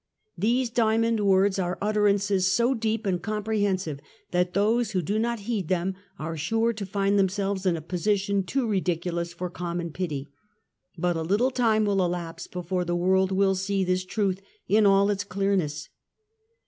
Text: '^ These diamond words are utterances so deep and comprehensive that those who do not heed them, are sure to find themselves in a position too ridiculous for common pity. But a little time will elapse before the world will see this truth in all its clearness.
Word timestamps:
'^ 0.01 0.03
These 0.35 0.71
diamond 0.71 1.19
words 1.19 1.59
are 1.59 1.77
utterances 1.79 2.51
so 2.51 2.73
deep 2.73 3.05
and 3.05 3.21
comprehensive 3.21 3.99
that 4.31 4.55
those 4.55 4.93
who 4.93 5.01
do 5.03 5.19
not 5.19 5.41
heed 5.41 5.67
them, 5.67 5.93
are 6.17 6.35
sure 6.35 6.73
to 6.73 6.87
find 6.87 7.19
themselves 7.19 7.67
in 7.67 7.77
a 7.77 7.83
position 7.83 8.41
too 8.43 8.65
ridiculous 8.67 9.31
for 9.31 9.47
common 9.51 9.91
pity. 9.91 10.27
But 10.97 11.17
a 11.17 11.21
little 11.21 11.51
time 11.51 11.85
will 11.85 12.03
elapse 12.03 12.47
before 12.47 12.83
the 12.83 12.95
world 12.95 13.31
will 13.31 13.53
see 13.53 13.83
this 13.83 14.03
truth 14.03 14.41
in 14.67 14.87
all 14.87 15.11
its 15.11 15.23
clearness. 15.23 15.87